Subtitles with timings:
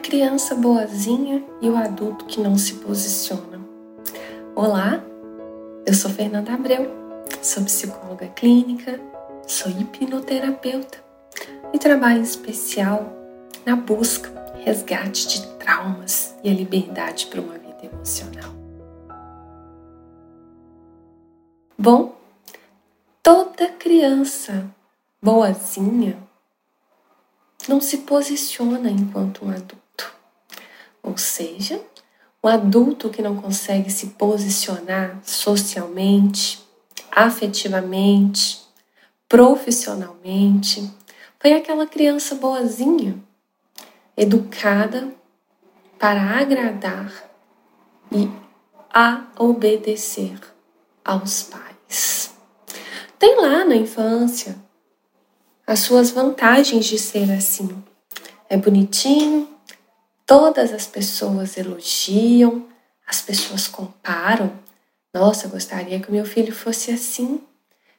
[0.00, 3.60] criança boazinha e o adulto que não se posiciona.
[4.56, 5.04] Olá,
[5.86, 6.90] eu sou Fernanda Abreu,
[7.42, 8.98] sou psicóloga clínica,
[9.46, 10.98] sou hipnoterapeuta
[11.72, 13.12] e trabalho em especial
[13.64, 14.30] na busca
[14.64, 18.50] resgate de traumas e a liberdade para uma vida emocional.
[21.78, 22.16] Bom,
[23.22, 24.66] toda criança
[25.22, 26.16] boazinha
[27.68, 29.89] não se posiciona enquanto um adulto.
[31.02, 31.80] Ou seja,
[32.42, 36.62] o adulto que não consegue se posicionar socialmente,
[37.10, 38.60] afetivamente,
[39.28, 40.90] profissionalmente,
[41.38, 43.18] foi aquela criança boazinha,
[44.16, 45.12] educada
[45.98, 47.12] para agradar
[48.12, 48.28] e
[48.92, 50.38] a obedecer
[51.04, 52.34] aos pais.
[53.18, 54.56] Tem lá na infância
[55.66, 57.70] as suas vantagens de ser assim.
[58.48, 59.48] É bonitinho,
[60.30, 62.64] todas as pessoas elogiam,
[63.04, 64.52] as pessoas comparam.
[65.12, 67.40] Nossa, gostaria que o meu filho fosse assim.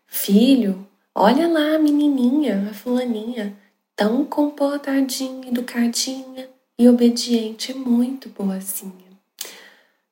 [0.08, 3.54] Filho, olha lá a menininha, a fulaninha,
[3.98, 6.48] tão comportadinha, educadinha
[6.80, 9.12] e obediente, é muito boazinha.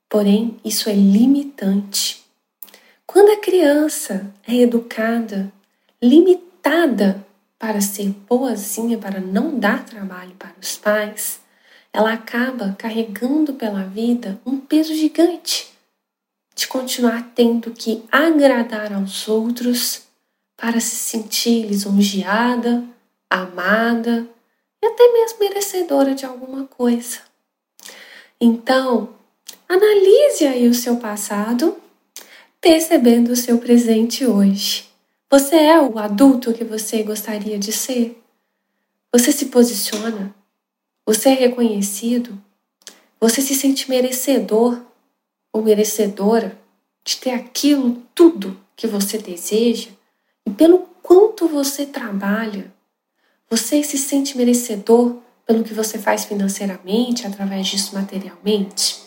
[0.10, 2.22] Porém, isso é limitante.
[3.08, 5.50] Quando a criança é educada,
[6.04, 7.26] limitada
[7.58, 11.39] para ser boazinha, para não dar trabalho para os pais,
[11.94, 15.70] ela acaba carregando pela vida um peso gigante
[16.56, 20.04] de continuar tendo que agradar aos outros
[20.58, 22.84] para se sentir lisonjeada,
[23.30, 24.28] amada
[24.82, 27.20] e até mesmo merecedora de alguma coisa.
[28.42, 29.16] Então,
[29.68, 31.78] analise aí o seu passado,
[32.60, 34.90] percebendo o seu presente hoje.
[35.30, 38.22] Você é o adulto que você gostaria de ser?
[39.14, 40.36] Você se posiciona?
[41.10, 42.40] Você é reconhecido?
[43.20, 44.80] Você se sente merecedor
[45.52, 46.56] ou merecedora
[47.04, 49.90] de ter aquilo tudo que você deseja?
[50.46, 52.72] E pelo quanto você trabalha,
[53.50, 55.16] você se sente merecedor
[55.48, 59.02] pelo que você faz financeiramente, através disso materialmente?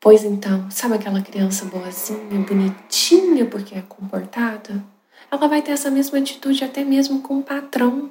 [0.00, 4.84] Pois então, sabe aquela criança boazinha, bonitinha porque é comportada?
[5.32, 8.10] ela vai ter essa mesma atitude até mesmo com o patrão.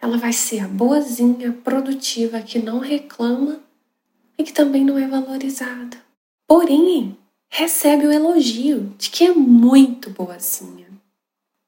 [0.00, 3.60] Ela vai ser a boazinha, produtiva, que não reclama
[4.36, 5.96] e que também não é valorizada.
[6.46, 7.16] Porém,
[7.50, 10.86] recebe o elogio de que é muito boazinha.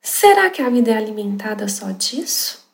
[0.01, 2.67] Será que a vida é alimentada só disso?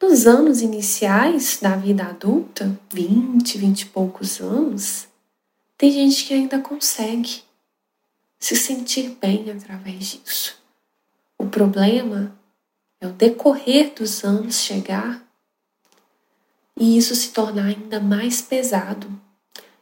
[0.00, 5.08] Nos anos iniciais da vida adulta, 20, 20 e poucos anos,
[5.76, 7.42] tem gente que ainda consegue
[8.38, 10.56] se sentir bem através disso.
[11.36, 12.32] O problema
[13.00, 15.24] é o decorrer dos anos chegar
[16.78, 19.08] e isso se tornar ainda mais pesado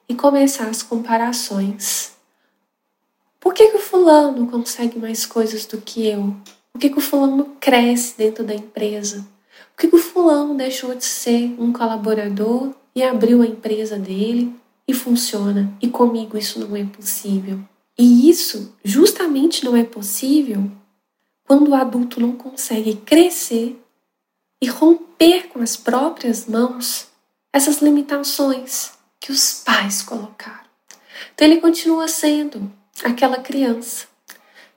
[0.09, 2.13] e começar as comparações.
[3.41, 6.35] Por que, que o fulano consegue mais coisas do que eu?
[6.73, 9.27] Por que, que o fulano cresce dentro da empresa?
[9.75, 14.55] Por que, que o fulano deixou de ser um colaborador e abriu a empresa dele
[14.87, 15.73] e funciona?
[15.81, 17.61] E comigo isso não é possível.
[17.99, 20.71] E isso justamente não é possível
[21.47, 23.81] quando o adulto não consegue crescer
[24.61, 27.07] e romper com as próprias mãos
[27.53, 30.67] essas limitações que os pais colocaram.
[31.35, 32.71] Então ele continua sendo
[33.05, 34.07] aquela criança.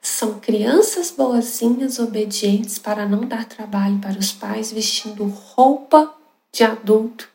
[0.02, 6.14] São crianças boazinhas, obedientes para não dar trabalho para os pais, vestindo roupa
[6.54, 7.28] de adulto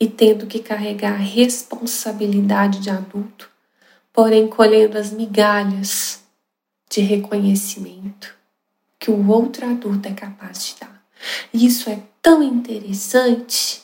[0.00, 3.50] e tendo que carregar a responsabilidade de adulto,
[4.12, 6.22] porém colhendo as migalhas
[6.88, 8.37] de reconhecimento
[8.98, 11.02] que o outro adulto é capaz de dar.
[11.52, 13.82] E isso é tão interessante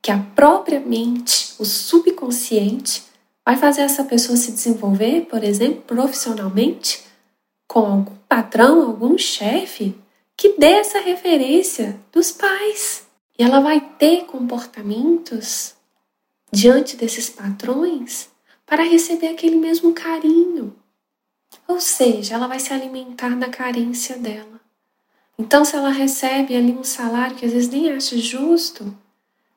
[0.00, 3.04] que a própria mente, o subconsciente,
[3.44, 7.02] vai fazer essa pessoa se desenvolver, por exemplo, profissionalmente,
[7.68, 9.96] com algum patrão, algum chefe
[10.36, 13.06] que dê essa referência dos pais.
[13.38, 15.74] E ela vai ter comportamentos
[16.52, 18.28] diante desses patrões
[18.66, 20.74] para receber aquele mesmo carinho,
[21.66, 24.60] ou seja, ela vai se alimentar da carência dela.
[25.38, 28.96] Então, se ela recebe ali um salário que às vezes nem acha justo,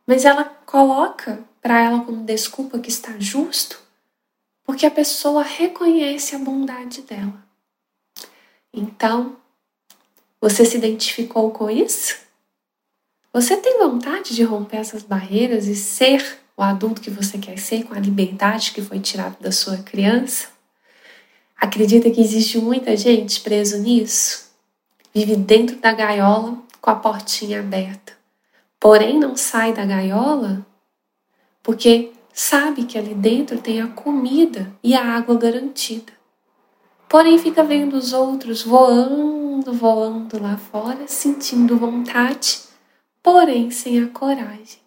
[0.08, 3.82] mas ela coloca para ela como desculpa que está justo,
[4.64, 7.44] porque a pessoa reconhece a bondade dela.
[8.74, 9.38] Então,
[10.40, 12.18] você se identificou com isso?
[13.34, 17.84] Você tem vontade de romper essas barreiras e ser o adulto que você quer ser
[17.84, 20.55] com a liberdade que foi tirada da sua criança?
[21.56, 24.52] Acredita que existe muita gente preso nisso?
[25.14, 28.14] Vive dentro da gaiola com a portinha aberta.
[28.80, 30.66] Porém, não sai da gaiola
[31.64, 36.14] porque sabe que ali dentro tem a comida e a água garantida.
[37.08, 42.60] Porém, fica vendo os outros voando, voando lá fora, sentindo vontade,
[43.24, 44.80] porém sem a coragem.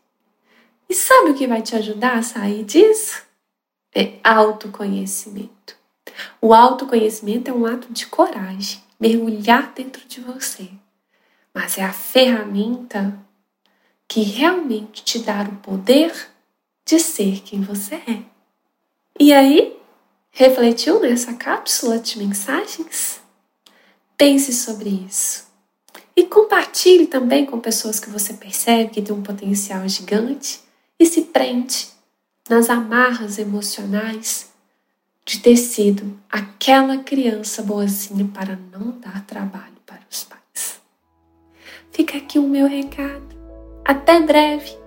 [0.88, 3.22] E sabe o que vai te ajudar a sair disso?
[3.94, 5.77] É autoconhecimento.
[6.40, 10.68] O autoconhecimento é um ato de coragem, mergulhar dentro de você.
[11.52, 13.18] Mas é a ferramenta
[14.06, 16.12] que realmente te dá o poder
[16.84, 18.22] de ser quem você é.
[19.20, 19.76] E aí,
[20.30, 23.20] refletiu nessa cápsula de mensagens?
[24.16, 25.46] Pense sobre isso.
[26.16, 30.60] E compartilhe também com pessoas que você percebe que tem um potencial gigante
[30.98, 31.88] e se prende
[32.48, 34.47] nas amarras emocionais
[35.28, 40.80] de ter sido aquela criança boazinha para não dar trabalho para os pais.
[41.92, 43.36] Fica aqui o meu recado.
[43.84, 44.78] Até breve!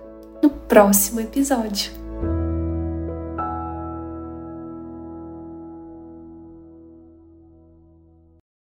[0.42, 2.01] no próximo episódio.